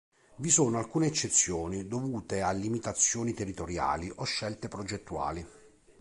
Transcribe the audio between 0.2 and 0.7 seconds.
Vi